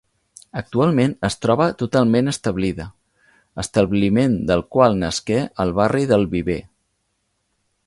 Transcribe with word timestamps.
Actualment 0.59 1.11
es 1.27 1.35
troba 1.45 1.67
totalment 1.81 2.31
establida, 2.31 2.87
establiment 3.65 4.39
del 4.53 4.65
qual 4.77 4.99
nasqué 5.05 5.39
el 5.65 5.77
barri 5.83 6.05
del 6.15 6.27
Viver. 6.35 6.61